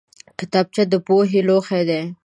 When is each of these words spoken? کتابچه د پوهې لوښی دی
کتابچه 0.39 0.83
د 0.91 0.93
پوهې 1.05 1.39
لوښی 1.47 1.81
دی 1.89 2.01